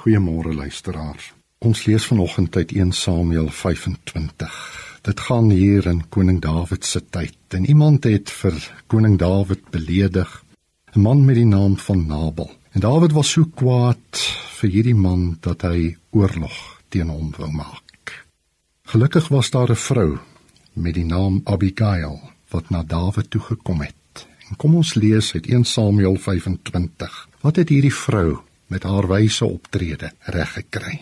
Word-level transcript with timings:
Goeiemôre 0.00 0.54
luisteraars. 0.54 1.34
Ons 1.60 1.82
lees 1.84 2.04
vanoggend 2.08 2.56
uit 2.56 2.70
1 2.72 2.92
Samuel 2.92 3.50
25. 3.52 4.54
Dit 5.04 5.20
gaan 5.20 5.50
hier 5.50 5.86
in 5.86 6.00
koning 6.08 6.38
Dawid 6.40 6.86
se 6.88 7.02
tyd. 7.12 7.36
En 7.48 7.66
iemand 7.68 8.08
het 8.08 8.32
vir 8.32 8.56
koning 8.86 9.18
Dawid 9.20 9.68
beledig, 9.70 10.44
'n 10.96 11.00
man 11.00 11.24
met 11.24 11.34
die 11.34 11.44
naam 11.44 11.76
van 11.76 12.06
Nabal. 12.06 12.50
En 12.72 12.80
Dawid 12.80 13.12
was 13.12 13.30
so 13.30 13.44
kwaad 13.44 14.16
vir 14.60 14.70
hierdie 14.70 14.94
man 14.94 15.36
dat 15.40 15.62
hy 15.62 15.96
oorlog 16.10 16.80
teen 16.88 17.08
hom 17.08 17.34
wou 17.36 17.50
maak. 17.52 18.24
Gelukkig 18.82 19.28
was 19.28 19.50
daar 19.50 19.70
'n 19.70 19.76
vrou 19.76 20.18
met 20.72 20.94
die 20.94 21.04
naam 21.04 21.40
Abigail 21.44 22.20
wat 22.48 22.70
na 22.70 22.82
Dawid 22.82 23.30
toe 23.30 23.40
gekom 23.40 23.80
het. 23.80 24.26
En 24.48 24.56
kom 24.56 24.74
ons 24.74 24.94
lees 24.94 25.34
uit 25.34 25.46
1 25.46 25.64
Samuel 25.64 26.16
25. 26.16 27.28
Wat 27.40 27.56
het 27.56 27.68
hierdie 27.68 27.94
vrou 27.94 28.40
met 28.70 28.86
haar 28.86 29.08
wyse 29.10 29.44
optrede 29.44 30.12
reg 30.34 30.52
gekry. 30.58 30.98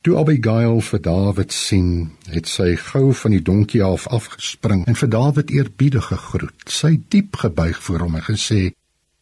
Toe 0.00 0.16
Abigail 0.16 0.78
vir 0.80 1.00
Dawid 1.04 1.52
sien, 1.52 2.12
het 2.32 2.48
sy 2.48 2.72
gou 2.80 3.10
van 3.12 3.34
die 3.34 3.42
donkie 3.44 3.82
af 3.84 4.06
afgespring 4.08 4.86
en 4.88 4.96
vir 4.96 5.10
Dawid 5.12 5.50
eerbiedig 5.52 6.06
gegroet. 6.08 6.62
Sy 6.64 6.94
diep 7.12 7.36
gebuig 7.42 7.82
voor 7.84 8.06
hom 8.06 8.16
en 8.16 8.24
gesê: 8.24 8.72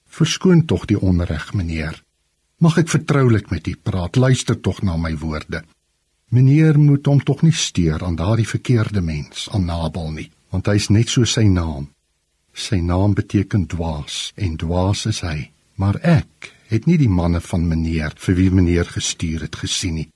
"Verskoon 0.07 0.65
tog 0.71 0.87
die 0.87 1.01
onreg, 1.01 1.51
meneer. 1.55 1.99
Mag 2.59 2.79
ek 2.79 2.89
vertroulik 2.89 3.51
met 3.51 3.67
u 3.67 3.75
praat? 3.83 4.17
Luister 4.17 4.61
tog 4.61 4.83
na 4.83 4.97
my 4.97 5.17
woorde. 5.19 5.65
Meneer 6.29 6.79
moet 6.79 7.07
hom 7.07 7.23
tog 7.23 7.43
nie 7.43 7.55
steur 7.55 8.05
aan 8.05 8.17
daardie 8.17 8.49
verkeerde 8.49 9.01
mens, 9.01 9.49
aan 9.51 9.65
Nabal 9.65 10.11
nie, 10.13 10.31
want 10.51 10.67
hy's 10.67 10.89
net 10.89 11.09
so 11.09 11.25
sy 11.25 11.47
naam. 11.47 11.89
Sy 12.53 12.81
naam 12.83 13.15
beteken 13.15 13.67
dwaas 13.67 14.33
en 14.37 14.57
dwaas 14.57 15.07
is 15.07 15.21
hy, 15.21 15.51
maar 15.75 15.99
ek 16.03 16.53
het 16.69 16.87
nie 16.87 16.99
die 17.01 17.09
manne 17.09 17.41
van 17.41 17.65
meneer 17.69 18.15
vir 18.21 18.37
wie 18.37 18.51
meneer 18.53 18.89
gestuur 18.93 19.47
het 19.47 19.57
gesien 19.57 20.01
nie. 20.01 20.09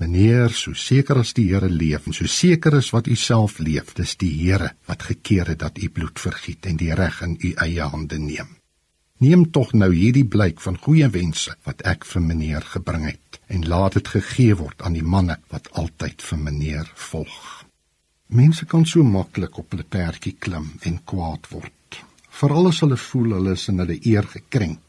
Meneer, 0.00 0.48
so 0.56 0.72
seker 0.72 1.18
as 1.20 1.34
die 1.36 1.50
Here 1.50 1.68
leef 1.68 2.06
en 2.08 2.16
so 2.16 2.24
seker 2.24 2.78
as 2.78 2.88
wat 2.94 3.08
u 3.12 3.16
self 3.20 3.58
leef, 3.60 3.92
dis 3.98 4.14
die 4.16 4.32
Here 4.32 4.70
wat 4.88 5.04
gekeer 5.10 5.52
het 5.52 5.60
dat 5.60 5.76
u 5.76 5.90
bloed 5.92 6.22
vergiet 6.22 6.64
en 6.70 6.80
die 6.80 6.94
reg 6.96 7.20
in 7.26 7.36
u 7.36 7.52
eie 7.66 7.88
hande 7.92 8.18
neem. 8.18 8.56
Neem 9.20 9.50
tog 9.52 9.74
nou 9.76 9.90
hierdie 9.92 10.24
blyk 10.24 10.62
van 10.64 10.78
goeie 10.80 11.10
wense 11.12 11.52
wat 11.68 11.82
ek 11.84 12.06
vir 12.08 12.22
meneer 12.24 12.64
gebring 12.64 13.04
het 13.10 13.40
en 13.52 13.66
laat 13.68 13.98
dit 13.98 14.08
gegee 14.08 14.56
word 14.56 14.80
aan 14.80 14.96
die 14.96 15.04
manne 15.04 15.36
wat 15.52 15.68
altyd 15.76 16.24
vir 16.24 16.40
meneer 16.46 16.88
volg. 17.10 17.66
Mense 18.32 18.64
kan 18.64 18.86
so 18.88 19.04
maklik 19.04 19.58
op 19.60 19.74
hulle 19.74 19.84
perdjie 19.84 20.38
klim 20.40 20.70
en 20.88 20.96
kwaad 21.04 21.50
word. 21.52 22.00
Veral 22.40 22.70
as 22.70 22.80
hulle 22.80 22.96
voel 22.96 23.34
hulle 23.36 23.52
is 23.58 23.68
in 23.68 23.82
hulle 23.82 23.98
eer 24.00 24.24
gekrenk 24.32 24.80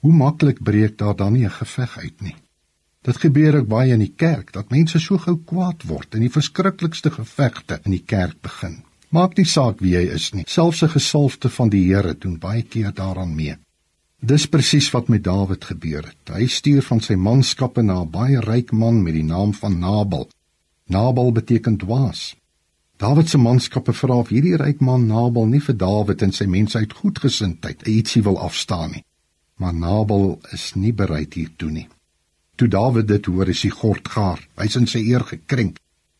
Hoe 0.00 0.12
maklik 0.12 0.62
breek 0.62 0.98
daar 0.98 1.16
dan 1.16 1.32
nie 1.32 1.44
'n 1.44 1.50
geveg 1.50 1.98
uit 1.98 2.20
nie. 2.20 2.36
Dit 3.02 3.16
gebeur 3.16 3.56
ook 3.56 3.66
baie 3.66 3.92
in 3.92 4.02
die 4.02 4.14
kerk 4.16 4.52
dat 4.52 4.70
mense 4.70 4.98
so 4.98 5.18
gou 5.18 5.36
kwaad 5.44 5.82
word 5.82 6.14
en 6.14 6.20
die 6.20 6.34
verskriklikste 6.34 7.10
gevegte 7.10 7.80
in 7.84 7.90
die 7.90 8.04
kerk 8.06 8.40
begin. 8.40 8.82
Maak 9.08 9.36
nie 9.36 9.46
saak 9.46 9.80
wie 9.80 9.94
jy 9.94 10.04
is 10.14 10.32
nie. 10.32 10.44
Selfs 10.46 10.82
'n 10.82 10.88
gesalfde 10.88 11.48
van 11.48 11.68
die 11.68 11.84
Here 11.88 12.14
doen 12.14 12.38
baie 12.38 12.62
keer 12.62 12.92
daaraan 12.94 13.34
mee. 13.34 13.56
Dis 14.20 14.46
presies 14.46 14.90
wat 14.90 15.08
met 15.08 15.24
Dawid 15.24 15.64
gebeur 15.64 16.04
het. 16.06 16.36
Hy 16.36 16.46
stuur 16.46 16.82
van 16.82 17.00
sy 17.00 17.14
manskappe 17.14 17.82
na 17.82 18.02
'n 18.02 18.10
baie 18.10 18.40
ryk 18.40 18.72
man 18.72 19.02
met 19.02 19.14
die 19.14 19.24
naam 19.24 19.54
van 19.54 19.78
Nabal. 19.78 20.28
Nabal 20.86 21.32
beteken 21.32 21.76
dwaas. 21.76 22.36
Dawid 22.96 23.28
se 23.28 23.38
manskappe 23.38 23.92
vra 23.92 24.14
of 24.14 24.28
hierdie 24.28 24.56
ryk 24.56 24.80
man 24.80 25.06
Nabal 25.06 25.46
nie 25.46 25.60
vir 25.60 25.76
Dawid 25.76 26.22
en 26.22 26.32
sy 26.32 26.44
mense 26.44 26.78
uit 26.78 26.92
goedgesindheid 26.92 27.86
ietsie 27.86 28.22
wil 28.22 28.38
afstaan 28.38 28.90
nie 28.90 29.04
maar 29.58 29.74
Nabal 29.74 30.38
is 30.52 30.72
nie 30.74 30.92
bereid 30.92 31.34
hiertoe 31.34 31.70
nie. 31.70 31.88
Toe 32.58 32.68
Dawid 32.68 33.06
dit 33.06 33.26
hoor, 33.30 33.48
is 33.48 33.62
hy 33.62 33.70
gordgaar. 33.70 34.40
Hy's 34.58 34.76
in 34.80 34.88
sy 34.90 35.04
eer 35.10 35.22
gekrenk. 35.26 35.78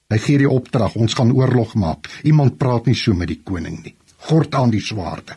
Hy 0.09 0.19
gee 0.25 0.39
die 0.39 0.51
opdrag: 0.51 0.95
"Ons 0.97 1.15
gaan 1.15 1.33
oorlog 1.33 1.75
maak. 1.75 2.09
Iemand 2.25 2.59
praat 2.59 2.87
nie 2.87 2.95
so 2.95 3.15
met 3.15 3.29
die 3.29 3.43
koning 3.45 3.83
nie. 3.85 3.95
Gord 4.31 4.55
aan 4.55 4.71
die 4.71 4.81
swaarde." 4.81 5.37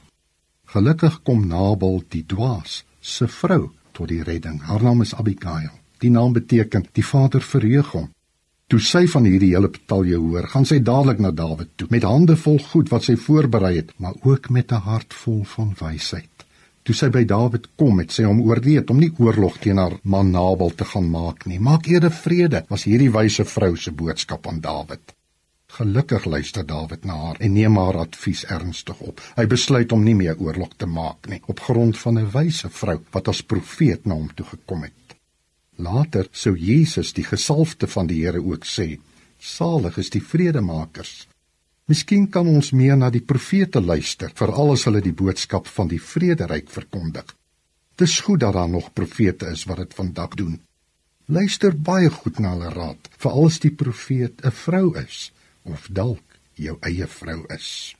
Gelukkig 0.71 1.21
kom 1.23 1.47
Nabal 1.47 2.03
die 2.09 2.23
dwaas 2.23 2.83
se 3.01 3.27
vrou 3.27 3.71
tot 3.91 4.07
die 4.07 4.23
redding. 4.23 4.61
Haar 4.61 4.83
naam 4.83 5.01
is 5.01 5.13
Abigail. 5.13 5.73
Die 5.99 6.09
naam 6.09 6.33
beteken 6.33 6.85
die 6.93 7.03
vader 7.03 7.41
verheug 7.41 7.91
hom. 7.91 8.09
Toe 8.71 8.79
sy 8.79 9.01
van 9.11 9.25
hierdie 9.27 9.51
hele 9.51 9.67
betalje 9.67 10.15
hoor, 10.15 10.45
gaan 10.47 10.65
sy 10.65 10.77
dadelik 10.79 11.19
na 11.19 11.33
Dawid 11.35 11.73
toe 11.75 11.89
met 11.91 12.07
hande 12.07 12.37
vol 12.39 12.59
goed 12.71 12.87
wat 12.93 13.03
sy 13.03 13.17
voorberei 13.19 13.73
het, 13.81 13.91
maar 13.99 14.15
ook 14.23 14.49
met 14.49 14.71
'n 14.71 14.85
hart 14.87 15.13
vol 15.13 15.43
van 15.43 15.75
wysheid. 15.79 16.30
Toe 16.83 16.95
sy 16.97 17.11
by 17.13 17.21
Dawid 17.29 17.67
kom, 17.77 17.99
het 18.01 18.13
sy 18.15 18.23
hom 18.25 18.39
oorreed 18.41 18.89
om 18.89 18.97
nie 18.97 19.11
oorlog 19.21 19.59
teen 19.61 19.77
haar 19.77 19.99
man 20.01 20.31
Nabal 20.33 20.71
te 20.73 20.85
gaan 20.89 21.09
maak 21.13 21.45
nie. 21.45 21.59
Maak 21.61 21.85
eerder 21.91 22.13
vrede, 22.13 22.63
was 22.71 22.87
hierdie 22.89 23.11
wyse 23.13 23.45
vrou 23.45 23.75
se 23.77 23.93
boodskap 23.93 24.47
aan 24.49 24.63
Dawid. 24.65 25.13
Gelukkig 25.77 26.25
luister 26.25 26.65
Dawid 26.67 27.05
na 27.05 27.19
haar 27.19 27.37
en 27.39 27.53
neem 27.53 27.77
haar 27.77 28.01
advies 28.01 28.41
ernstig 28.49 28.97
op. 29.05 29.21
Hy 29.37 29.45
besluit 29.51 29.93
om 29.93 30.01
nie 30.03 30.17
meer 30.17 30.41
oorlog 30.41 30.73
te 30.75 30.89
maak 30.89 31.29
nie 31.29 31.39
op 31.53 31.61
grond 31.67 31.97
van 32.01 32.17
'n 32.17 32.31
wyse 32.33 32.69
vrou 32.69 32.97
wat 33.13 33.27
as 33.27 33.45
profeet 33.53 34.05
na 34.05 34.17
hom 34.17 34.33
toe 34.35 34.45
gekom 34.45 34.83
het. 34.83 35.15
Later 35.77 36.27
sou 36.31 36.57
Jesus, 36.57 37.13
die 37.13 37.23
gesalfde 37.23 37.87
van 37.87 38.07
die 38.07 38.25
Here, 38.25 38.41
ook 38.41 38.65
sê: 38.65 38.99
Salig 39.39 39.97
is 39.97 40.09
die 40.09 40.23
vredemakers 40.23 41.27
Miskien 41.89 42.27
kan 42.29 42.47
ons 42.47 42.71
meer 42.71 42.97
na 42.97 43.09
die 43.09 43.23
profete 43.25 43.81
luister, 43.81 44.31
veral 44.35 44.73
as 44.75 44.85
hulle 44.87 45.01
die 45.01 45.15
boodskap 45.15 45.67
van 45.67 45.89
die 45.91 45.99
vrederyk 45.99 46.69
verkondig. 46.69 47.25
Dis 47.97 48.19
goed 48.25 48.39
dat 48.39 48.53
daar 48.53 48.69
nog 48.69 48.93
profete 48.93 49.51
is 49.51 49.65
wat 49.69 49.81
dit 49.83 49.93
vandag 49.93 50.35
doen. 50.39 50.59
Luister 51.25 51.75
baie 51.75 52.09
goed 52.09 52.39
na 52.39 52.55
hulle 52.55 52.71
raad, 52.73 53.09
veral 53.17 53.49
as 53.51 53.59
die 53.59 53.71
profeet 53.83 54.45
'n 54.45 54.51
vrou 54.51 54.87
is 54.97 55.31
of 55.63 55.87
dalk 55.91 56.37
jou 56.55 56.77
eie 56.81 57.07
vrou 57.07 57.45
is. 57.49 57.95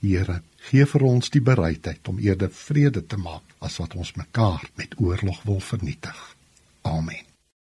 Here, 0.00 0.42
gee 0.68 0.86
vir 0.86 1.02
ons 1.04 1.30
die 1.30 1.44
bereidheid 1.44 2.08
om 2.08 2.18
eerder 2.18 2.50
vrede 2.50 3.02
te 3.06 3.16
maak 3.16 3.44
as 3.60 3.76
wat 3.82 3.94
ons 3.94 4.14
mekaar 4.16 4.70
met 4.76 4.96
oorlog 5.00 5.42
wil 5.42 5.60
vernietig. 5.60 6.36
Amen. 6.82 7.29